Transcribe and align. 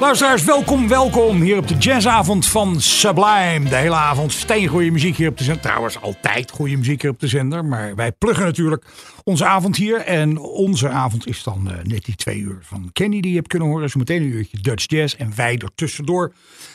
Luisteraars, 0.00 0.44
welkom, 0.44 0.88
welkom 0.88 1.40
hier 1.40 1.56
op 1.56 1.68
de 1.68 1.74
jazzavond 1.74 2.46
van 2.46 2.80
Sublime. 2.80 3.68
De 3.68 3.76
hele 3.76 3.94
avond 3.94 4.32
steengoeie 4.32 4.92
muziek 4.92 5.16
hier 5.16 5.28
op 5.28 5.38
de 5.38 5.44
zender. 5.44 5.62
Trouwens, 5.62 6.00
altijd 6.00 6.50
goede 6.50 6.76
muziek 6.76 7.02
hier 7.02 7.10
op 7.10 7.20
de 7.20 7.28
zender. 7.28 7.64
Maar 7.64 7.94
wij 7.94 8.12
pluggen 8.12 8.44
natuurlijk 8.44 8.84
onze 9.24 9.44
avond 9.44 9.76
hier. 9.76 10.00
En 10.00 10.38
onze 10.38 10.88
avond 10.88 11.26
is 11.26 11.42
dan 11.42 11.70
eh, 11.70 11.84
net 11.84 12.04
die 12.04 12.14
twee 12.14 12.38
uur 12.38 12.58
van 12.60 12.90
Kenny 12.92 13.20
die 13.20 13.30
je 13.30 13.36
hebt 13.36 13.48
kunnen 13.48 13.68
horen. 13.68 13.90
Zo 13.90 13.98
meteen 13.98 14.22
een 14.22 14.28
uurtje 14.28 14.60
Dutch 14.60 14.84
Jazz. 14.88 15.14
En 15.14 15.32
wij 15.36 15.58
er 15.58 15.70
tussendoor 15.74 16.32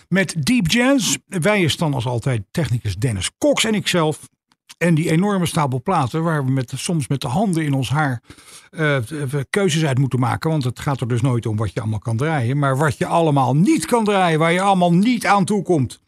met 0.07 0.45
Deep 0.45 0.71
Jazz. 0.71 1.17
Wij 1.27 1.61
is 1.61 1.77
dan 1.77 1.93
als 1.93 2.05
altijd 2.05 2.41
technicus 2.51 2.95
Dennis 2.95 3.31
Cox 3.37 3.63
en 3.63 3.73
ikzelf. 3.73 4.19
En 4.77 4.95
die 4.95 5.11
enorme 5.11 5.45
stapel 5.45 5.81
platen 5.81 6.23
waar 6.23 6.45
we 6.45 6.51
met, 6.51 6.73
soms 6.75 7.07
met 7.07 7.21
de 7.21 7.27
handen 7.27 7.63
in 7.63 7.73
ons 7.73 7.89
haar 7.89 8.21
eh, 8.69 8.97
keuzes 9.49 9.85
uit 9.85 9.99
moeten 9.99 10.19
maken. 10.19 10.49
Want 10.49 10.63
het 10.63 10.79
gaat 10.79 11.01
er 11.01 11.07
dus 11.07 11.21
nooit 11.21 11.45
om 11.45 11.57
wat 11.57 11.73
je 11.73 11.79
allemaal 11.79 11.99
kan 11.99 12.17
draaien. 12.17 12.59
Maar 12.59 12.77
wat 12.77 12.97
je 12.97 13.05
allemaal 13.05 13.55
niet 13.55 13.85
kan 13.85 14.03
draaien. 14.03 14.39
Waar 14.39 14.51
je 14.51 14.61
allemaal 14.61 14.93
niet 14.93 15.25
aan 15.25 15.45
toe 15.45 15.63
komt. 15.63 15.99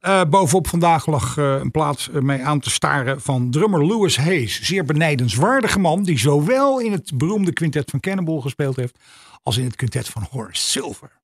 Eh, 0.00 0.20
bovenop 0.30 0.68
vandaag 0.68 1.06
lag 1.06 1.36
eh, 1.36 1.54
een 1.60 1.70
plaat 1.70 2.10
mee 2.12 2.44
aan 2.44 2.60
te 2.60 2.70
staren 2.70 3.20
van 3.20 3.50
drummer 3.50 3.86
Louis 3.86 4.16
Hayes. 4.16 4.62
Zeer 4.62 4.84
benijdenswaardige 4.84 5.78
man 5.78 6.02
die 6.02 6.18
zowel 6.18 6.80
in 6.80 6.92
het 6.92 7.10
beroemde 7.14 7.52
quintet 7.52 7.90
van 7.90 8.00
Cannonball 8.00 8.40
gespeeld 8.40 8.76
heeft. 8.76 8.98
als 9.42 9.56
in 9.56 9.64
het 9.64 9.76
quintet 9.76 10.08
van 10.08 10.26
Horace 10.30 10.62
Silver. 10.66 11.19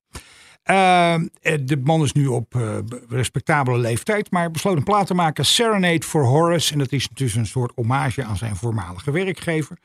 Uh, 0.69 1.15
de 1.63 1.79
man 1.83 2.03
is 2.03 2.11
nu 2.11 2.27
op 2.27 2.55
uh, 2.55 2.77
respectabele 3.09 3.77
leeftijd, 3.77 4.31
maar 4.31 4.51
besloot 4.51 4.77
een 4.77 4.83
plaat 4.83 5.07
te 5.07 5.13
maken, 5.13 5.45
Serenade 5.45 6.05
for 6.05 6.23
Horace. 6.23 6.73
En 6.73 6.79
dat 6.79 6.91
is 6.91 7.07
dus 7.13 7.35
een 7.35 7.45
soort 7.45 7.71
hommage 7.75 8.23
aan 8.23 8.37
zijn 8.37 8.55
voormalige 8.55 9.11
werkgever. 9.11 9.77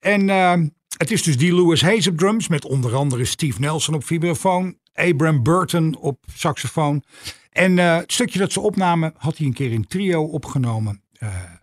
En 0.00 0.28
uh, 0.28 0.52
het 0.96 1.10
is 1.10 1.22
dus 1.22 1.36
die 1.36 1.54
Louis 1.54 1.82
Hayes 1.82 2.06
op 2.06 2.18
drums, 2.18 2.48
met 2.48 2.64
onder 2.64 2.94
andere 2.94 3.24
Steve 3.24 3.60
Nelson 3.60 3.94
op 3.94 4.04
vibrafoon, 4.04 4.76
Abram 4.94 5.42
Burton 5.42 5.96
op 5.96 6.24
saxofoon. 6.34 7.02
En 7.50 7.76
het 7.76 8.12
stukje 8.12 8.38
dat 8.38 8.52
ze 8.52 8.60
opnamen 8.60 9.14
had 9.16 9.36
hij 9.36 9.46
een 9.46 9.52
keer 9.52 9.72
in 9.72 9.86
trio 9.86 10.22
opgenomen 10.22 11.02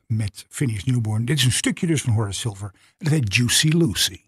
met 0.07 0.45
Phineas 0.49 0.83
Newborn. 0.83 1.25
Dit 1.25 1.37
is 1.37 1.45
een 1.45 1.51
stukje 1.51 1.87
dus 1.87 2.01
van 2.01 2.13
Horace 2.13 2.39
Silver. 2.39 2.71
Dat 2.97 3.11
heet 3.11 3.35
Juicy 3.35 3.67
Lucy. 3.67 4.21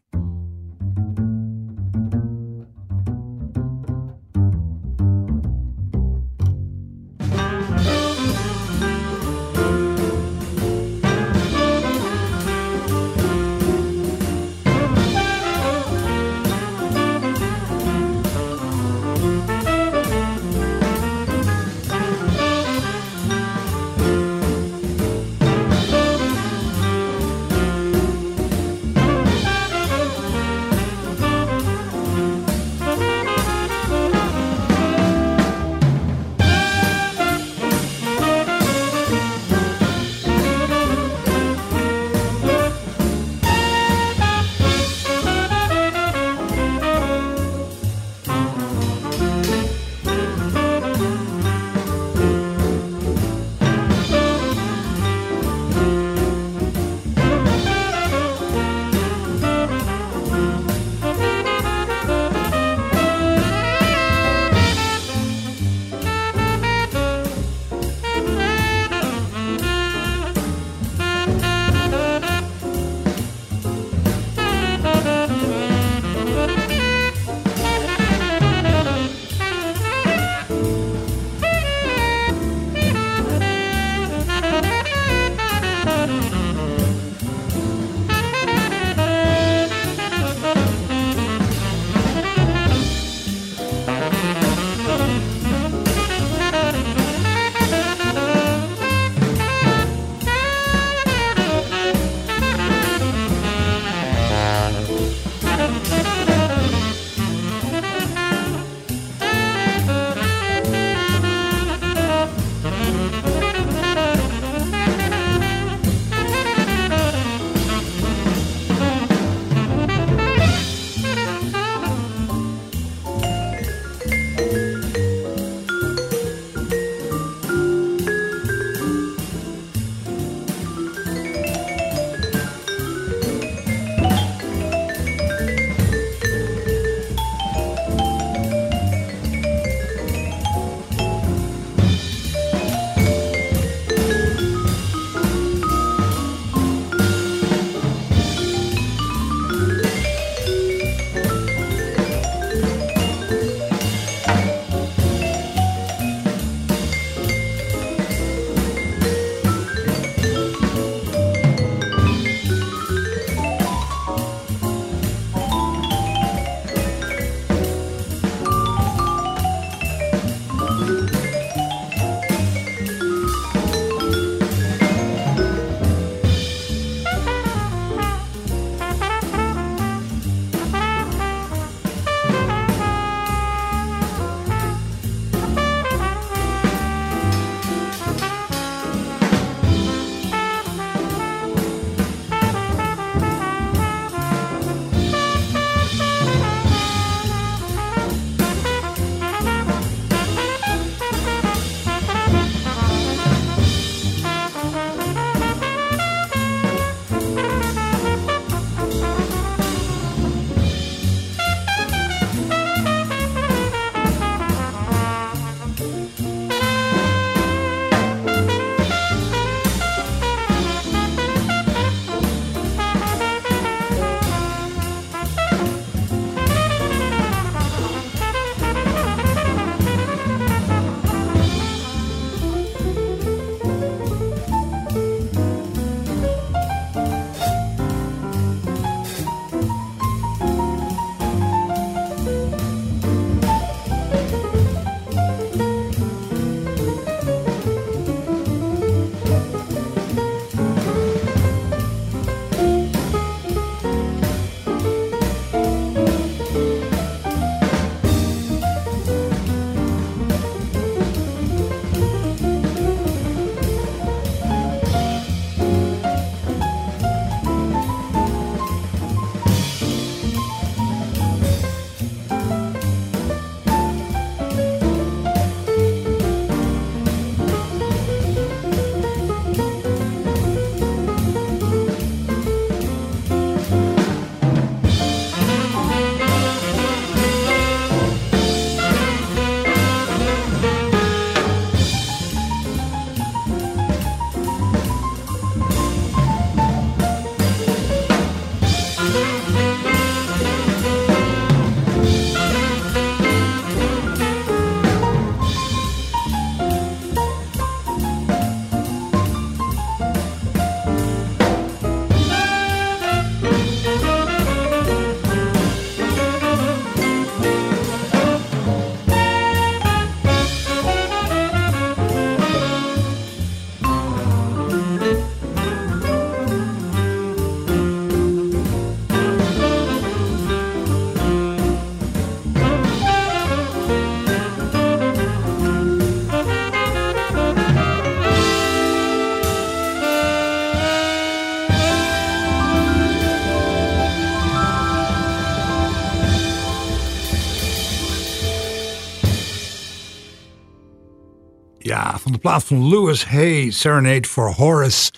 Plaat 352.39 352.63
van 352.63 352.87
Lewis 352.87 353.25
Hay, 353.25 353.71
Serenade 353.71 354.27
for 354.27 354.53
Horace, 354.53 355.11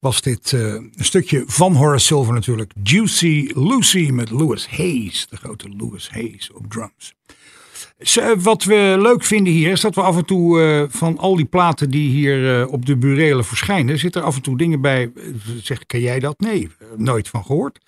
was 0.00 0.20
dit 0.20 0.52
uh, 0.52 0.60
een 0.72 0.92
stukje 0.98 1.44
van 1.46 1.74
Horace 1.74 2.06
Silver 2.06 2.34
natuurlijk. 2.34 2.72
Juicy 2.82 3.50
Lucy 3.54 4.10
met 4.12 4.30
Lewis 4.30 4.68
Hayes, 4.68 5.26
de 5.30 5.36
grote 5.36 5.68
Lewis 5.76 6.10
Hayes 6.10 6.52
op 6.52 6.64
drums. 6.68 7.14
Wat 8.38 8.64
we 8.64 8.96
leuk 8.98 9.24
vinden 9.24 9.52
hier 9.52 9.70
is 9.70 9.80
dat 9.80 9.94
we 9.94 10.00
af 10.00 10.16
en 10.16 10.24
toe 10.24 10.60
uh, 10.60 10.84
van 10.88 11.18
al 11.18 11.36
die 11.36 11.44
platen 11.44 11.90
die 11.90 12.10
hier 12.10 12.66
op 12.68 12.86
de 12.86 12.96
burelen 12.96 13.44
verschijnen, 13.44 13.98
zitten 13.98 14.20
er 14.20 14.26
af 14.26 14.36
en 14.36 14.42
toe 14.42 14.56
dingen 14.56 14.80
bij. 14.80 15.12
Zeg, 15.62 15.86
ken 15.86 16.00
jij 16.00 16.18
dat? 16.18 16.40
Nee, 16.40 16.70
nooit 16.96 17.28
van 17.28 17.44
gehoord. 17.44 17.78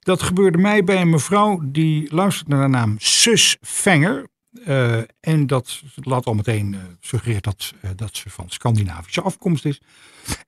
Dat 0.00 0.22
gebeurde 0.22 0.58
mij 0.58 0.84
bij 0.84 1.00
een 1.00 1.10
mevrouw 1.10 1.60
die 1.64 2.14
luistert 2.14 2.48
naar 2.48 2.62
de 2.62 2.68
naam 2.68 2.94
Sus 2.98 3.56
Venger. 3.60 4.26
Uh, 4.66 5.00
en 5.20 5.46
dat 5.46 5.82
laat 5.94 6.26
al 6.26 6.34
meteen 6.34 6.76
uh, 7.24 7.36
dat, 7.40 7.72
uh, 7.84 7.90
dat 7.96 8.16
ze 8.16 8.30
van 8.30 8.50
Scandinavische 8.50 9.20
afkomst 9.20 9.64
is. 9.64 9.80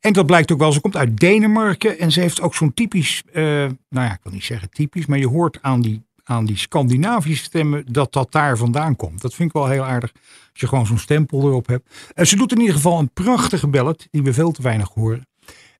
En 0.00 0.12
dat 0.12 0.26
blijkt 0.26 0.52
ook 0.52 0.58
wel, 0.58 0.72
ze 0.72 0.80
komt 0.80 0.96
uit 0.96 1.16
Denemarken 1.16 1.98
en 1.98 2.12
ze 2.12 2.20
heeft 2.20 2.40
ook 2.40 2.54
zo'n 2.54 2.74
typisch, 2.74 3.22
nou 3.32 3.76
ja, 3.88 4.12
ik 4.12 4.20
wil 4.22 4.32
niet 4.32 4.44
zeggen 4.44 4.70
typisch, 4.70 5.06
maar 5.06 5.18
je 5.18 5.26
hoort 5.26 5.58
aan 5.62 5.80
die, 5.80 6.02
aan 6.24 6.44
die 6.44 6.56
Scandinavische 6.56 7.44
stemmen 7.44 7.92
dat 7.92 8.12
dat 8.12 8.32
daar 8.32 8.56
vandaan 8.56 8.96
komt. 8.96 9.20
Dat 9.20 9.34
vind 9.34 9.48
ik 9.48 9.54
wel 9.54 9.68
heel 9.68 9.84
aardig, 9.84 10.12
als 10.52 10.60
je 10.60 10.68
gewoon 10.68 10.86
zo'n 10.86 10.98
stempel 10.98 11.42
erop 11.42 11.66
hebt. 11.66 12.10
En 12.14 12.26
ze 12.26 12.36
doet 12.36 12.52
in 12.52 12.60
ieder 12.60 12.74
geval 12.74 12.98
een 12.98 13.12
prachtige 13.12 13.66
ballad, 13.66 14.06
die 14.10 14.22
we 14.22 14.32
veel 14.32 14.50
te 14.50 14.62
weinig 14.62 14.88
horen. 14.88 15.26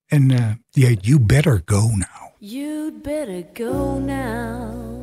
En 0.06 0.28
die 0.70 0.86
heet 0.86 1.06
You 1.06 1.20
Better 1.20 1.62
Go 1.64 1.88
Now. 1.88 2.28
You'd 2.40 3.02
better 3.02 3.44
go 3.52 3.98
now. 3.98 4.98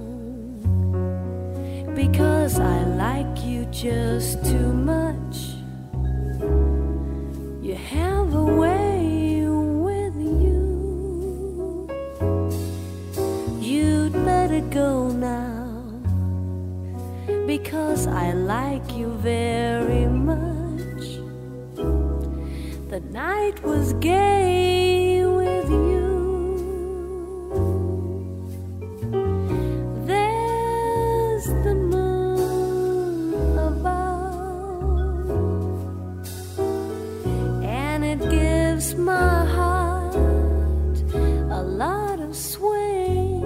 Because 1.95 2.59
I 2.59 2.83
like 2.83 3.45
you 3.45 3.63
just 3.71 4.43
too 4.43 4.73
much. 4.73 5.37
You 7.65 7.75
have 7.75 8.33
a 8.33 8.43
way 8.43 9.47
with 9.47 10.15
you. 10.43 11.87
You'd 13.61 14.13
better 14.25 14.59
go 14.71 15.09
now 15.09 15.81
because 17.47 18.07
I 18.07 18.33
like 18.33 18.93
you 18.97 19.13
very 19.13 20.07
much. 20.07 21.05
The 22.89 22.99
night 23.11 23.63
was 23.63 23.93
gay 23.93 25.25
with 25.25 25.69
you. 25.69 25.84
My 38.97 39.45
heart 39.45 40.15
a 41.51 41.63
lot 41.63 42.19
of 42.19 42.35
swing 42.35 43.43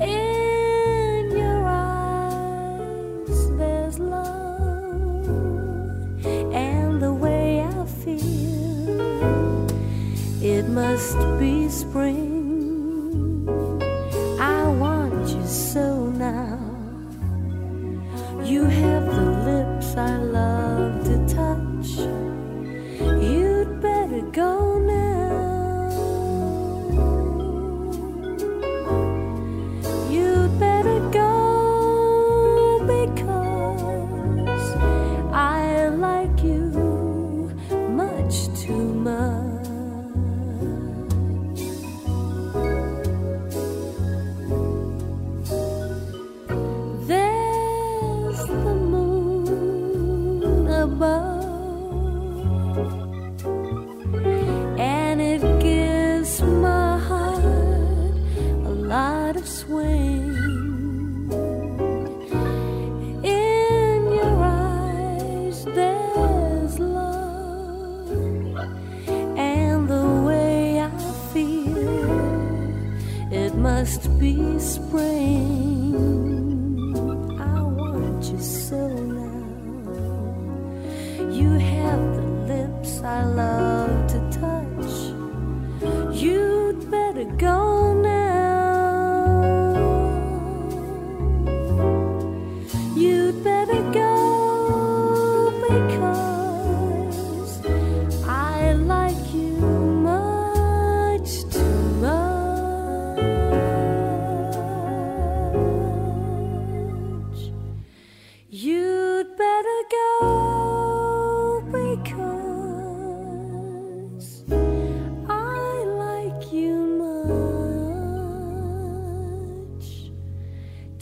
in 0.00 1.30
your 1.36 1.64
eyes. 1.66 3.38
There's 3.56 3.98
love 3.98 5.26
and 6.54 7.00
the 7.00 7.12
way 7.12 7.62
I 7.62 7.86
feel. 8.02 9.66
It 10.42 10.68
must 10.68 11.18
be 11.38 11.68
spring 11.68 12.27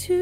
Nou, 0.06 0.18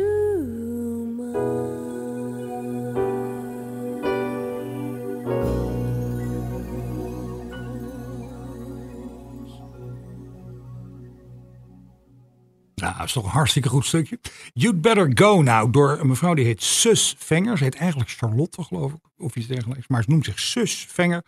dat 12.75 13.07
is 13.07 13.13
toch 13.13 13.25
een 13.25 13.31
hartstikke 13.31 13.69
goed 13.69 13.87
stukje. 13.87 14.19
You'd 14.53 14.81
Better 14.81 15.11
Go 15.15 15.43
Now 15.43 15.73
door 15.73 15.99
een 16.01 16.07
mevrouw 16.07 16.35
die 16.35 16.45
heet 16.45 16.63
Sus 16.63 17.15
Venger. 17.19 17.59
Ze 17.59 17.65
heet 17.65 17.75
eigenlijk 17.75 18.11
Charlotte, 18.11 18.63
geloof 18.63 18.93
ik, 18.93 19.01
of 19.17 19.37
iets 19.37 19.47
dergelijks. 19.47 19.89
Maar 19.89 20.03
ze 20.03 20.11
noemt 20.11 20.25
zich 20.25 20.41
Sus 20.41 20.87
Venger. 20.89 21.25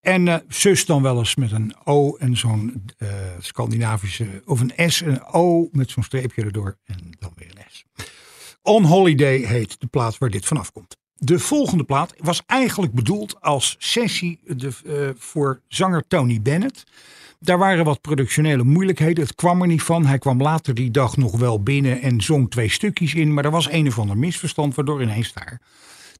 En 0.00 0.28
eh, 0.28 0.36
zus 0.48 0.86
dan 0.86 1.02
wel 1.02 1.18
eens 1.18 1.34
met 1.34 1.52
een 1.52 1.74
O 1.84 2.16
en 2.16 2.36
zo'n 2.36 2.84
eh, 2.98 3.08
Scandinavische, 3.38 4.42
of 4.44 4.60
een 4.60 4.90
S 4.90 5.02
en 5.02 5.10
een 5.10 5.24
O 5.24 5.68
met 5.72 5.90
zo'n 5.90 6.02
streepje 6.02 6.42
erdoor 6.42 6.78
en 6.84 7.16
dan 7.18 7.32
weer. 7.34 7.57
On 8.68 8.84
Holiday 8.84 9.38
heet 9.38 9.80
de 9.80 9.86
plaat 9.86 10.18
waar 10.18 10.30
dit 10.30 10.46
vanaf 10.46 10.72
komt. 10.72 10.96
De 11.14 11.38
volgende 11.38 11.84
plaat 11.84 12.14
was 12.18 12.42
eigenlijk 12.46 12.92
bedoeld 12.92 13.40
als 13.40 13.76
sessie 13.78 14.40
de, 14.44 14.70
eh, 14.86 15.08
voor 15.16 15.60
zanger 15.68 16.04
Tony 16.08 16.42
Bennett. 16.42 16.84
Daar 17.40 17.58
waren 17.58 17.84
wat 17.84 18.00
productionele 18.00 18.64
moeilijkheden. 18.64 19.24
Het 19.24 19.34
kwam 19.34 19.60
er 19.60 19.66
niet 19.66 19.82
van. 19.82 20.06
Hij 20.06 20.18
kwam 20.18 20.42
later 20.42 20.74
die 20.74 20.90
dag 20.90 21.16
nog 21.16 21.38
wel 21.38 21.62
binnen 21.62 22.02
en 22.02 22.20
zong 22.20 22.50
twee 22.50 22.70
stukjes 22.70 23.14
in. 23.14 23.34
Maar 23.34 23.44
er 23.44 23.50
was 23.50 23.70
een 23.70 23.86
of 23.86 23.98
ander 23.98 24.18
misverstand, 24.18 24.74
waardoor 24.74 25.02
ineens 25.02 25.32
daar 25.32 25.60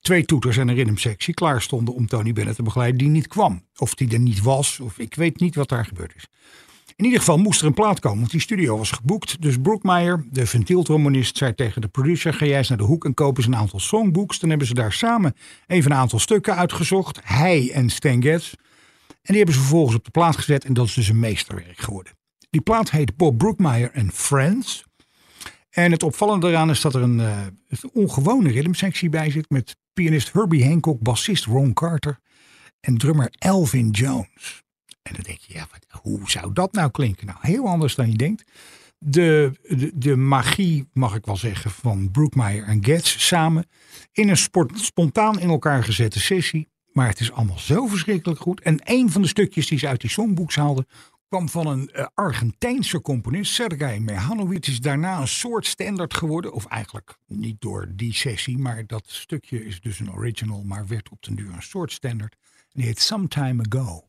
twee 0.01 0.25
toeters 0.25 0.57
en 0.57 0.69
een 0.69 0.75
rhythmsectie 0.75 1.35
klaar 1.35 1.63
stonden 1.63 1.95
om 1.95 2.07
Tony 2.07 2.33
Bennett 2.33 2.57
te 2.57 2.63
begeleiden 2.63 2.99
die 2.99 3.09
niet 3.09 3.29
kwam. 3.29 3.63
Of 3.77 3.95
die 3.95 4.13
er 4.13 4.21
niet 4.21 4.43
was, 4.43 4.81
of 4.81 4.99
ik 4.99 5.15
weet 5.15 5.41
niet 5.41 5.55
wat 5.55 5.69
daar 5.69 5.87
gebeurd 5.87 6.15
is. 6.17 6.27
In 6.99 7.05
ieder 7.05 7.19
geval 7.19 7.39
moest 7.39 7.61
er 7.61 7.67
een 7.67 7.75
plaat 7.75 8.01
komen, 8.01 8.19
want 8.19 8.31
die 8.31 8.41
studio 8.41 8.77
was 8.77 8.91
geboekt. 8.91 9.43
Dus 9.43 9.57
Brookmeyer, 9.61 10.25
de 10.31 10.47
ventieltrombonist, 10.47 11.37
zei 11.37 11.55
tegen 11.55 11.81
de 11.81 11.89
producer... 11.89 12.35
ga 12.35 12.47
jij 12.47 12.59
eens 12.59 12.69
naar 12.69 12.79
de 12.79 12.85
hoek 12.85 13.05
en 13.05 13.15
koop 13.15 13.37
eens 13.37 13.47
een 13.47 13.57
aantal 13.57 13.81
songbooks. 13.81 14.39
Dan 14.39 14.49
hebben 14.49 14.67
ze 14.67 14.75
daar 14.75 14.93
samen 14.93 15.35
even 15.67 15.91
een 15.91 15.97
aantal 15.97 16.19
stukken 16.19 16.57
uitgezocht. 16.57 17.21
Hij 17.23 17.71
en 17.73 17.91
Stan 17.91 18.23
Getz. 18.23 18.53
En 18.53 19.19
die 19.23 19.37
hebben 19.37 19.55
ze 19.55 19.61
vervolgens 19.61 19.97
op 19.97 20.05
de 20.05 20.11
plaat 20.11 20.37
gezet 20.37 20.65
en 20.65 20.75
dat 20.75 20.87
is 20.87 20.95
dus 20.95 21.09
een 21.09 21.19
meesterwerk 21.19 21.79
geworden. 21.79 22.13
Die 22.51 22.61
plaat 22.61 22.91
heet 22.91 23.17
Bob 23.17 23.39
Brookmeyer 23.39 23.93
and 23.95 24.13
Friends. 24.13 24.85
En 25.71 25.93
het 25.93 26.03
opvallende 26.03 26.47
daaraan 26.47 26.71
is 26.71 26.81
dat 26.81 26.95
er 26.95 27.03
een, 27.03 27.19
een 27.19 27.91
ongewone 27.93 28.51
ritmesectie 28.51 29.09
bij 29.09 29.31
zit 29.31 29.51
met 29.51 29.77
pianist 29.93 30.33
Herbie 30.33 30.65
Hancock, 30.65 31.03
bassist 31.03 31.45
Ron 31.45 31.73
Carter 31.73 32.19
en 32.81 32.97
drummer 32.97 33.29
Elvin 33.39 33.91
Jones. 33.91 34.63
En 35.09 35.15
dan 35.15 35.23
denk 35.23 35.39
je, 35.39 35.55
ja, 35.55 35.67
wat, 35.71 36.01
hoe 36.03 36.31
zou 36.31 36.53
dat 36.53 36.73
nou 36.73 36.91
klinken? 36.91 37.27
Nou, 37.27 37.39
heel 37.41 37.67
anders 37.67 37.95
dan 37.95 38.11
je 38.11 38.17
denkt. 38.17 38.51
De, 38.99 39.53
de, 39.63 39.91
de 39.95 40.17
magie, 40.17 40.89
mag 40.93 41.15
ik 41.15 41.27
wel 41.27 41.37
zeggen, 41.37 41.71
van 41.71 42.11
Brookmeyer 42.11 42.65
en 42.65 42.85
Getz 42.85 43.19
samen 43.19 43.67
in 44.13 44.29
een 44.29 44.37
spontaan 44.75 45.41
in 45.41 45.49
elkaar 45.49 45.85
gezette 45.85 46.21
sessie. 46.21 46.69
Maar 46.93 47.09
het 47.09 47.21
is 47.21 47.33
allemaal 47.33 47.59
zo 47.59 47.87
verschrikkelijk 47.87 48.41
goed. 48.41 48.61
En 48.61 48.81
een 48.85 49.11
van 49.11 49.23
de 49.23 49.29
stukjes 49.29 49.67
die 49.67 49.79
ze 49.79 49.89
uit 49.89 50.01
die 50.01 50.11
songboeks 50.11 50.57
haalden, 50.57 50.87
kwam 51.29 51.49
van 51.49 51.67
een 51.67 51.91
uh, 51.95 52.07
Argentijnse 52.15 53.01
componist, 53.01 53.53
Sergei 53.53 54.01
Mehanovic. 54.01 54.67
Is 54.67 54.81
daarna 54.81 55.21
een 55.21 55.29
soort 55.29 55.67
standaard 55.67 56.15
geworden. 56.15 56.53
Of 56.53 56.67
eigenlijk 56.67 57.19
niet 57.27 57.61
door 57.61 57.89
die 57.95 58.15
sessie, 58.15 58.59
maar 58.59 58.87
dat 58.87 59.05
stukje 59.07 59.65
is 59.65 59.81
dus 59.81 60.01
een 60.01 60.13
original, 60.13 60.63
maar 60.63 60.87
werd 60.87 61.09
op 61.09 61.23
den 61.23 61.35
duur 61.35 61.53
een 61.53 61.63
soort 61.63 61.93
standaard. 61.93 62.37
En 62.43 62.73
die 62.73 62.85
heet 62.85 63.01
Some 63.01 63.29
Time 63.29 63.65
Ago. 63.69 64.05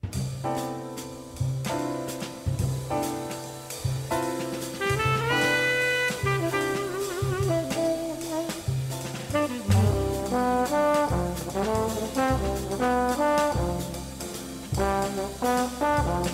Bye. 15.79 16.28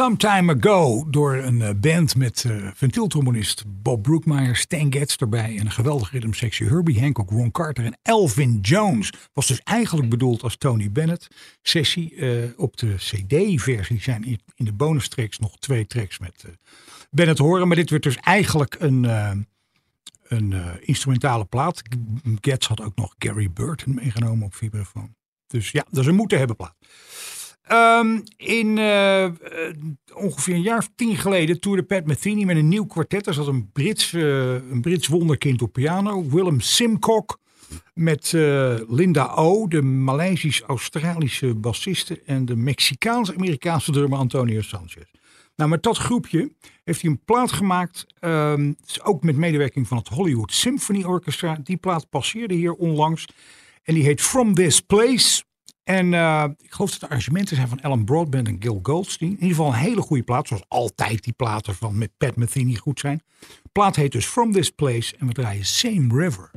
Some 0.00 0.16
Time 0.16 0.54
Ago 0.54 1.04
door 1.10 1.34
een 1.34 1.62
eh, 1.62 1.70
band 1.76 2.16
met 2.16 2.44
uh, 2.46 2.70
ventieltrombonist 2.74 3.64
Bob 3.66 4.02
Brookmeyer, 4.02 4.56
Stan 4.56 4.92
Getz 4.92 5.16
erbij 5.16 5.56
en 5.58 5.64
een 5.64 5.70
geweldige 5.70 6.12
ritmesectie 6.12 6.66
Herbie 6.66 7.00
Hancock, 7.00 7.30
Ron 7.30 7.50
Carter 7.50 7.84
en 7.84 7.98
Elvin 8.02 8.58
Jones. 8.60 9.12
Was 9.32 9.46
dus 9.46 9.60
eigenlijk 9.62 10.10
bedoeld 10.10 10.42
als 10.42 10.56
Tony 10.56 10.90
Bennett 10.90 11.28
sessie. 11.62 12.14
Uh, 12.14 12.44
op 12.56 12.76
de 12.76 12.94
CD-versie 12.96 14.00
zijn 14.00 14.24
in, 14.24 14.40
de 14.56 14.72
bonus 14.72 15.08
tracks 15.08 15.38
nog 15.38 15.58
twee 15.58 15.86
tracks 15.86 16.18
met 16.18 16.44
Bennett 17.10 17.38
horen, 17.38 17.66
maar 17.66 17.76
dit 17.76 17.90
werd 17.90 18.02
dus 18.02 18.16
eigenlijk 18.16 18.76
een 18.78 19.04
een 20.30 20.52
eh, 20.52 20.66
instrumentale 20.80 21.44
plaat. 21.44 21.82
Getz 22.40 22.66
had 22.66 22.82
ook 22.82 22.96
nog 22.96 23.14
Gary 23.18 23.50
Burton 23.52 23.94
meegenomen 23.94 24.46
op 24.46 24.54
vibrafoon. 24.54 25.14
Dus 25.46 25.70
ja, 25.70 25.84
dat 25.90 26.00
is 26.00 26.06
een 26.06 26.14
moeten 26.14 26.38
hebben 26.38 26.56
plaat. 26.56 26.76
Ehm, 27.70 28.20
in 28.36 28.78
eh, 28.78 29.24
eh, 29.24 29.32
ongeveer 30.14 30.54
een 30.54 30.62
jaar 30.62 30.78
of 30.78 30.90
tien 30.94 31.16
geleden 31.16 31.60
toerde 31.60 31.82
Pat 31.82 32.06
Metheny 32.06 32.44
met 32.44 32.56
een 32.56 32.68
nieuw 32.68 32.86
kwartet. 32.86 33.26
Er 33.26 33.34
zat 33.34 33.46
een 33.46 33.70
Brits, 33.72 34.12
eh, 34.12 34.54
een 34.54 34.80
Brits 34.80 35.06
wonderkind 35.06 35.62
op 35.62 35.72
piano. 35.72 36.28
Willem 36.28 36.60
Simcock 36.60 37.38
met 37.94 38.32
Linda 38.88 39.32
O, 39.34 39.68
de 39.68 39.82
Maleisisch-Australische 39.82 41.54
bassiste. 41.54 42.22
En 42.26 42.44
de 42.44 42.56
Mexicaans-Amerikaanse 42.56 43.92
drummer 43.92 44.18
Antonio 44.18 44.60
Sanchez. 44.60 45.04
Nou, 45.56 45.70
met 45.70 45.82
dat 45.82 45.96
groepje 45.96 46.52
heeft 46.84 47.02
hij 47.02 47.10
een 47.10 47.24
plaat 47.24 47.52
gemaakt. 47.52 48.06
ehm, 48.20 48.72
ook 49.02 49.22
met 49.22 49.36
medewerking 49.36 49.88
van 49.88 49.96
het 49.96 50.08
Hollywood 50.08 50.52
Symphony 50.52 51.04
Orchestra. 51.04 51.58
Die 51.62 51.76
plaat 51.76 52.08
passeerde 52.08 52.54
hier 52.54 52.72
onlangs. 52.72 53.26
En 53.82 53.94
die 53.94 54.04
heet 54.04 54.20
From 54.20 54.54
This 54.54 54.80
Place. 54.80 55.42
En 55.90 56.14
eh, 56.14 56.44
ik 56.58 56.72
geloof 56.72 56.90
dat 56.90 57.00
de 57.00 57.06
arrangementen 57.06 57.56
zijn 57.56 57.68
van 57.68 57.80
Alan 57.80 58.04
Broadbent 58.04 58.48
en 58.48 58.56
Gil 58.58 58.80
Goldstein. 58.82 59.30
In 59.30 59.36
ieder 59.36 59.56
geval 59.56 59.66
een 59.66 59.78
hele 59.78 60.00
goede 60.00 60.22
plaat. 60.22 60.48
Zoals 60.48 60.64
altijd 60.68 61.24
die 61.24 61.32
platen 61.32 61.74
van 61.74 61.98
met 61.98 62.10
Pat 62.16 62.36
Metheny 62.36 62.74
goed 62.74 63.00
zijn. 63.00 63.22
De 63.40 63.68
plaat 63.72 63.96
heet 63.96 64.12
dus 64.12 64.26
From 64.26 64.52
This 64.52 64.70
Place. 64.70 65.16
En 65.18 65.26
we 65.26 65.32
draaien 65.32 65.64
Same 65.64 66.22
River. 66.22 66.50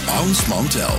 Hans 0.00 0.46
Mantel. 0.46 0.98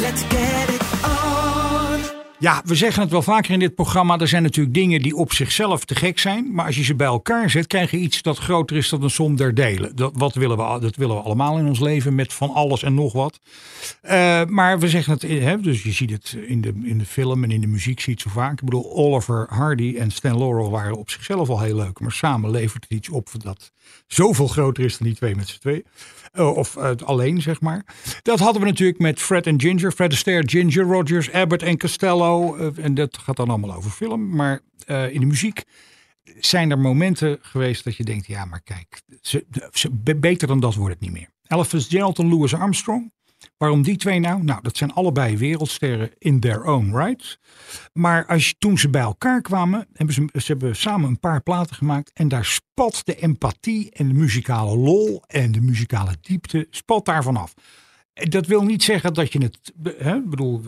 Let's 0.00 0.22
get 0.22 0.68
it 0.68 0.82
on. 1.04 2.00
Ja, 2.38 2.62
we 2.64 2.74
zeggen 2.74 3.02
het 3.02 3.10
wel 3.10 3.22
vaker 3.22 3.52
in 3.52 3.58
dit 3.58 3.74
programma. 3.74 4.18
Er 4.18 4.28
zijn 4.28 4.42
natuurlijk 4.42 4.74
dingen 4.74 5.02
die 5.02 5.16
op 5.16 5.32
zichzelf 5.32 5.84
te 5.84 5.94
gek 5.94 6.18
zijn. 6.18 6.54
Maar 6.54 6.66
als 6.66 6.76
je 6.76 6.84
ze 6.84 6.94
bij 6.94 7.06
elkaar 7.06 7.50
zet, 7.50 7.66
krijg 7.66 7.90
je 7.90 7.96
iets 7.96 8.22
dat 8.22 8.38
groter 8.38 8.76
is 8.76 8.88
dan 8.88 9.02
een 9.02 9.10
som 9.10 9.36
der 9.36 9.54
delen. 9.54 9.96
Dat, 9.96 10.12
wat 10.14 10.34
willen 10.34 10.56
we, 10.56 10.80
dat 10.80 10.96
willen 10.96 11.16
we 11.16 11.22
allemaal 11.22 11.58
in 11.58 11.66
ons 11.66 11.80
leven 11.80 12.14
met 12.14 12.32
van 12.32 12.50
alles 12.50 12.82
en 12.82 12.94
nog 12.94 13.12
wat. 13.12 13.40
Eh, 14.00 14.44
maar 14.44 14.78
we 14.78 14.88
zeggen 14.88 15.12
het, 15.12 15.22
hè, 15.22 15.60
dus 15.60 15.82
je 15.82 15.92
ziet 15.92 16.10
het 16.10 16.36
in 16.46 16.60
de, 16.60 16.72
in 16.82 16.98
de 16.98 17.06
film 17.06 17.44
en 17.44 17.50
in 17.50 17.60
de 17.60 17.66
muziek 17.66 18.00
zie 18.00 18.14
je 18.16 18.22
het 18.22 18.32
zo 18.32 18.40
vaak. 18.40 18.52
Ik 18.52 18.64
bedoel, 18.64 18.92
Oliver 18.92 19.46
Hardy 19.48 19.96
en 19.98 20.10
Stan 20.10 20.38
Laurel 20.38 20.70
waren 20.70 20.96
op 20.96 21.10
zichzelf 21.10 21.48
al 21.48 21.60
heel 21.60 21.76
leuk. 21.76 22.00
Maar 22.00 22.12
samen 22.12 22.50
levert 22.50 22.82
het 22.82 22.92
iets 22.92 23.08
op 23.08 23.28
dat 23.42 23.72
zoveel 24.06 24.48
groter 24.48 24.84
is 24.84 24.98
dan 24.98 25.06
die 25.06 25.16
twee 25.16 25.36
met 25.36 25.48
z'n 25.48 25.58
twee. 25.58 25.84
Uh, 26.34 26.56
of 26.56 26.76
uh, 26.76 26.90
alleen, 27.04 27.42
zeg 27.42 27.60
maar. 27.60 27.84
Dat 28.22 28.38
hadden 28.38 28.62
we 28.62 28.68
natuurlijk 28.68 28.98
met 28.98 29.20
Fred 29.20 29.46
en 29.46 29.60
Ginger. 29.60 29.92
Fred 29.92 30.12
Astaire, 30.12 30.48
Ginger, 30.48 30.84
Rogers, 30.84 31.32
Abbott 31.32 31.62
en 31.62 31.78
Costello. 31.78 32.56
Uh, 32.56 32.84
en 32.84 32.94
dat 32.94 33.18
gaat 33.18 33.36
dan 33.36 33.48
allemaal 33.48 33.74
over 33.74 33.90
film. 33.90 34.28
Maar 34.28 34.60
in 34.86 35.20
de 35.20 35.26
muziek 35.26 35.62
zijn 36.38 36.70
er 36.70 36.78
momenten 36.78 37.38
geweest 37.40 37.84
dat 37.84 37.96
je 37.96 38.04
denkt... 38.04 38.26
ja, 38.26 38.44
maar 38.44 38.62
kijk, 38.62 39.00
beter 40.16 40.48
dan 40.48 40.60
dat 40.60 40.74
wordt 40.74 40.94
het 40.94 41.02
niet 41.02 41.12
meer. 41.12 41.28
Ella 41.46 41.64
Fitzgerald 41.64 42.18
en 42.18 42.28
Louis 42.28 42.54
Armstrong. 42.54 43.12
Waarom 43.56 43.82
die 43.82 43.96
twee 43.96 44.20
nou? 44.20 44.42
Nou, 44.42 44.62
dat 44.62 44.76
zijn 44.76 44.92
allebei 44.92 45.36
wereldsterren 45.36 46.10
in 46.18 46.40
their 46.40 46.64
own 46.64 46.96
right. 46.96 47.38
Maar 47.92 48.26
als 48.26 48.54
toen 48.58 48.78
ze 48.78 48.90
bij 48.90 49.02
elkaar 49.02 49.42
kwamen, 49.42 49.86
hebben 49.92 50.14
ze, 50.14 50.42
hebben 50.46 50.76
samen 50.76 51.08
een 51.08 51.20
paar 51.20 51.42
platen 51.42 51.76
gemaakt. 51.76 52.10
En 52.12 52.28
daar 52.28 52.44
spat 52.44 53.00
de 53.04 53.14
empathie 53.14 53.90
en 53.90 54.08
de 54.08 54.14
muzikale 54.14 54.76
lol 54.76 55.22
en 55.26 55.52
de 55.52 55.60
muzikale 55.60 56.16
diepte, 56.20 56.66
spat 56.70 57.04
daar 57.04 57.22
vanaf. 57.22 57.54
Dat 58.12 58.46
wil 58.46 58.64
niet 58.64 58.82
zeggen 58.82 59.14
dat 59.14 59.32
je 59.32 59.38
het, 59.42 59.72
hè, 59.98 60.22
bedoel, 60.22 60.62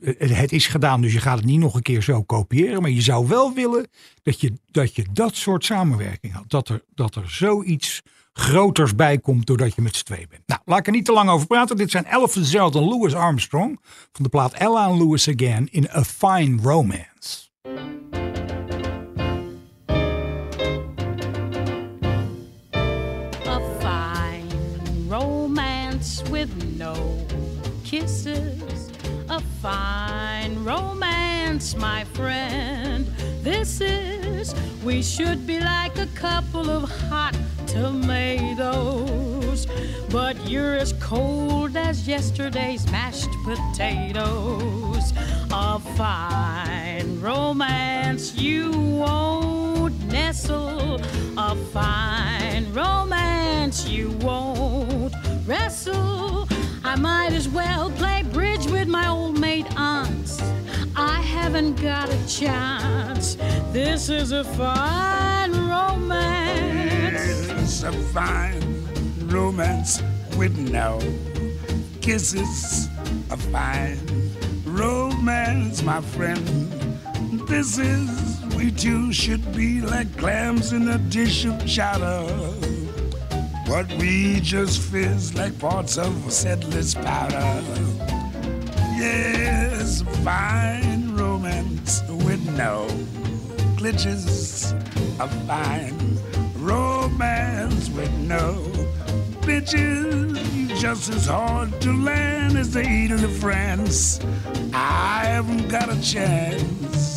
het 0.00 0.52
is 0.52 0.66
gedaan, 0.66 1.00
dus 1.00 1.12
je 1.12 1.20
gaat 1.20 1.36
het 1.36 1.46
niet 1.46 1.58
nog 1.58 1.74
een 1.74 1.82
keer 1.82 2.02
zo 2.02 2.22
kopiëren. 2.22 2.82
Maar 2.82 2.90
je 2.90 3.02
zou 3.02 3.28
wel 3.28 3.54
willen 3.54 3.88
dat 4.22 4.40
je 4.40 4.52
dat, 4.70 4.94
je 4.94 5.06
dat 5.12 5.36
soort 5.36 5.64
samenwerking 5.64 6.32
had. 6.32 6.50
Dat 6.50 6.68
er, 6.68 6.84
dat 6.94 7.14
er 7.14 7.30
zoiets 7.30 8.02
groters 8.32 8.94
bij 8.94 9.18
komt 9.18 9.46
doordat 9.46 9.74
je 9.74 9.82
met 9.82 9.96
z'n 9.96 10.04
twee 10.04 10.26
bent. 10.28 10.42
Nou, 10.46 10.60
laat 10.64 10.78
ik 10.78 10.86
er 10.86 10.92
niet 10.92 11.04
te 11.04 11.12
lang 11.12 11.30
over 11.30 11.46
praten. 11.46 11.76
Dit 11.76 11.90
zijn 11.90 12.04
Ella 12.04 12.28
Fitzgerald 12.28 12.74
Louis 12.74 13.14
Armstrong 13.14 13.80
van 14.12 14.22
de 14.22 14.28
plaat 14.28 14.52
Ella 14.52 14.84
and 14.84 14.98
Louis 14.98 15.28
Again 15.28 15.68
in 15.70 15.88
A 15.90 16.04
Fine 16.04 16.62
Romance. 16.62 17.50
A 23.46 23.60
fine 23.80 25.08
romance 25.08 26.30
with 26.30 26.76
no 26.76 26.94
kisses. 27.82 28.90
A 29.30 29.40
fine 29.60 30.64
romance, 30.64 31.76
my 31.76 32.04
friend. 32.12 33.11
This 33.42 33.80
is, 33.80 34.54
we 34.84 35.02
should 35.02 35.48
be 35.48 35.58
like 35.58 35.98
a 35.98 36.06
couple 36.14 36.70
of 36.70 36.88
hot 36.88 37.36
tomatoes. 37.66 39.66
But 40.10 40.48
you're 40.48 40.76
as 40.76 40.92
cold 41.00 41.76
as 41.76 42.06
yesterday's 42.06 42.88
mashed 42.92 43.30
potatoes. 43.44 45.12
A 45.50 45.80
fine 45.96 47.20
romance 47.20 48.36
you 48.36 48.70
won't 48.70 50.00
nestle. 50.06 51.00
A 51.36 51.56
fine 51.72 52.72
romance 52.72 53.88
you 53.88 54.12
won't 54.20 55.12
wrestle. 55.48 56.46
I 56.84 56.94
might 56.94 57.32
as 57.32 57.48
well 57.48 57.90
play 57.90 58.22
bridge 58.22 58.66
with 58.66 58.86
my 58.86 59.08
old 59.08 59.40
maid 59.40 59.66
aunts. 59.76 60.40
I 60.94 61.20
haven't 61.22 61.80
got 61.80 62.10
a 62.10 62.28
chance. 62.28 63.36
This 63.72 64.08
is 64.08 64.32
a 64.32 64.44
fine 64.44 65.52
romance. 65.52 67.50
It's 67.50 67.82
a 67.82 67.92
fine 68.12 68.60
romance 69.26 70.02
with 70.36 70.58
no 70.58 71.00
kisses. 72.02 72.88
A 73.30 73.36
fine 73.36 73.98
romance, 74.64 75.82
my 75.82 76.00
friend. 76.00 76.46
This 77.48 77.78
is, 77.78 78.44
we 78.54 78.70
two 78.70 79.12
should 79.12 79.54
be 79.54 79.80
like 79.80 80.14
clams 80.18 80.72
in 80.72 80.88
a 80.88 80.98
dish 80.98 81.46
of 81.46 81.64
chowder. 81.66 82.26
But 83.66 83.90
we 83.94 84.40
just 84.40 84.80
fizz 84.80 85.34
like 85.34 85.58
parts 85.58 85.96
of 85.96 86.26
a 86.26 86.30
settler's 86.30 86.94
powder. 86.94 87.62
Yes, 88.96 90.02
fine 90.22 91.14
romance 91.16 92.02
with 92.08 92.42
no 92.56 92.86
glitches. 93.76 94.72
A 95.20 95.28
fine 95.46 96.18
romance 96.56 97.88
with 97.90 98.12
no 98.18 98.54
bitches. 99.42 100.38
Just 100.78 101.10
as 101.10 101.26
hard 101.26 101.80
to 101.80 101.92
land 101.92 102.56
as 102.56 102.72
the 102.72 102.82
Eden 102.82 103.24
of 103.24 103.32
France. 103.36 104.20
I 104.72 105.24
haven't 105.26 105.68
got 105.68 105.88
a 105.90 106.00
chance. 106.00 107.14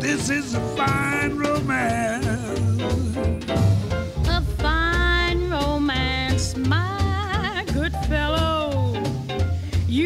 This 0.00 0.30
is 0.30 0.54
a 0.54 0.60
fine 0.76 1.36
romance. 1.36 2.26